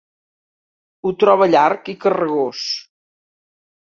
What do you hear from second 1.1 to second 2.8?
troba llarg i carregós.